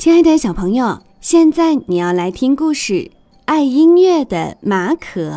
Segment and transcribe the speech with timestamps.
[0.00, 2.94] 亲爱的小朋友，现在你要来听故事
[3.44, 5.30] 《爱音乐的马可》，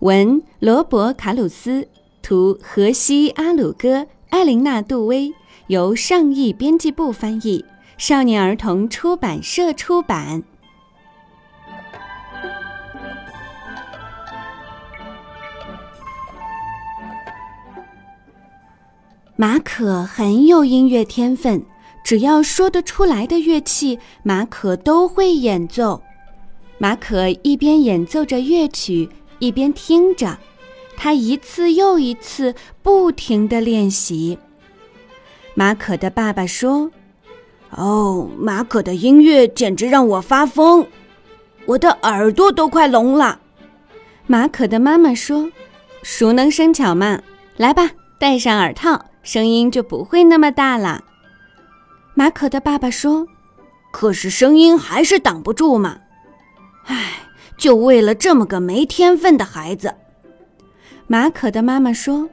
[0.00, 1.88] 文罗伯·卡鲁斯，
[2.20, 5.32] 图荷西·阿鲁戈，艾琳娜·杜威，
[5.68, 7.64] 由上译编辑部翻译，
[7.96, 10.42] 少年儿童出版社出版。
[19.36, 21.64] 马可很有音乐天分，
[22.06, 26.00] 只要说得出来的乐器，马可都会演奏。
[26.78, 29.10] 马可一边演奏着乐曲，
[29.40, 30.38] 一边听着，
[30.96, 34.38] 他一次又一次不停地练习。
[35.54, 36.92] 马可的爸爸说
[37.74, 40.86] ：“哦，马可的音乐简直让我发疯，
[41.64, 43.40] 我的耳朵都快聋了。”
[44.28, 45.50] 马可的妈妈说
[46.04, 47.20] ：“熟能生巧嘛，
[47.56, 51.02] 来吧，戴上耳套。”声音就不会那么大了。
[52.18, 53.28] 马可的爸爸说
[53.92, 55.98] ：“可是声音还是挡不住嘛。”
[56.86, 57.28] 唉，
[57.58, 59.94] 就为了这么个没天分的孩子。
[61.06, 62.30] 马可的妈妈说：“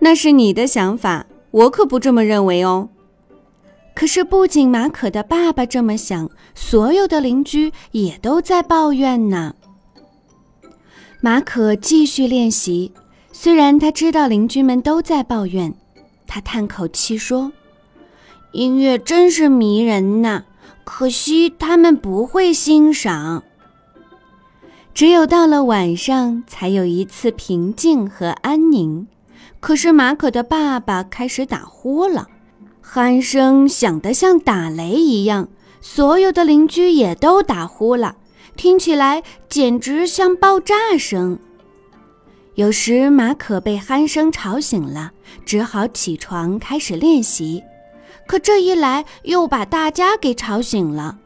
[0.00, 2.88] 那是你的想法，我可不这么认为哦。”
[3.94, 9.54] 可是不仅马可的爸爸这么想，所有的邻居也都在抱怨呢。
[11.20, 12.92] 马可继续练习，
[13.30, 15.72] 虽然他知道邻居们都在抱怨。
[16.26, 17.52] 他叹口气说
[18.52, 20.44] ：“音乐真是迷人呐，
[20.84, 23.42] 可惜他们不会欣赏。
[24.92, 29.06] 只有到了晚上，才有一次平静和安宁。
[29.58, 32.28] 可是马可的爸爸开始打呼了，
[32.84, 35.48] 鼾声响得像打雷一样，
[35.80, 38.16] 所有的邻居也都打呼了，
[38.54, 41.38] 听起来简直像爆炸声。”
[42.56, 45.12] 有时马可被鼾声吵醒了，
[45.46, 47.62] 只好起床开始练习。
[48.26, 51.18] 可这一来又把大家给吵醒了。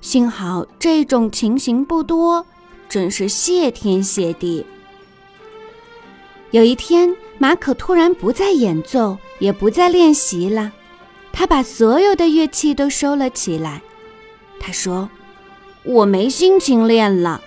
[0.00, 2.44] 幸好这种情形不多，
[2.88, 4.66] 真是谢天谢地。
[6.50, 10.72] 有一天，马可突然不再演奏，也不再练习了，
[11.32, 13.80] 他把所有的乐器都收了起来。
[14.60, 15.08] 他说
[15.84, 17.40] ：“我没心情练了。”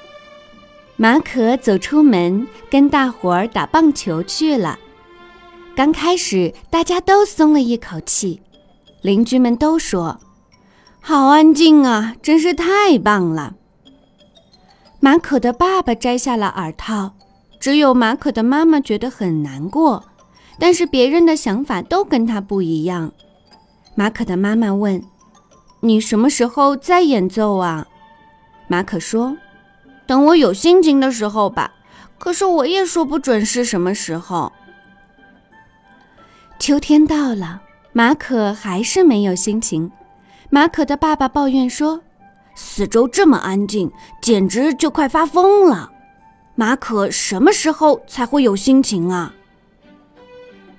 [0.97, 4.79] 马可走出门，跟大伙儿打棒球去了。
[5.75, 8.39] 刚开始，大家都松了一口气，
[9.05, 10.19] 邻居们都说
[10.99, 13.53] ：“好安静啊，真是太棒了。”
[14.99, 17.13] 马可的爸爸摘下了耳套，
[17.59, 20.03] 只有马可的妈妈觉得很难过。
[20.57, 23.11] 但是别人的想法都跟他不一样。
[23.93, 25.03] 马可的妈妈问
[25.81, 27.85] ：“你什么时候再演奏啊？”
[28.67, 29.37] 马可说。
[30.07, 31.71] 等我有心情的时候吧，
[32.17, 34.51] 可是我也说不准是什么时候。
[36.57, 37.61] 秋天到了，
[37.97, 39.89] 马可还是没有心情。
[40.49, 42.01] 马可的爸爸抱怨说
[42.53, 43.89] ：“四周这么安静，
[44.21, 45.93] 简直就快发疯了。
[46.55, 49.33] 马可什么时候才会有心情啊？”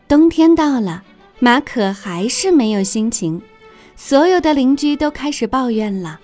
[0.07, 1.05] 冬天到了，
[1.39, 3.41] 马可还是没有心情。
[3.97, 6.21] 所有的邻居都开始抱怨了：“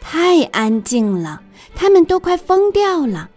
[0.00, 1.42] 太安静了。”
[1.76, 3.28] 他们都快疯掉了，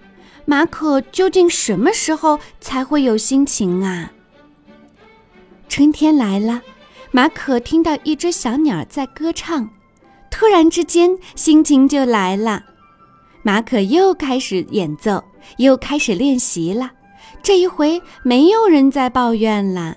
[0.45, 4.13] 马可究竟什么时候才会有心情啊？
[5.69, 6.61] 春天来了，
[7.11, 9.69] 马可听到一只小鸟在歌唱，
[10.31, 12.65] 突然之间心情就来了。
[13.43, 15.23] 马可又开始演奏，
[15.57, 16.91] 又开始练习了。
[17.41, 19.95] 这一回没有人再抱怨了，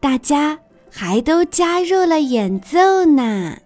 [0.00, 0.58] 大家
[0.90, 3.58] 还都加入了演奏呢。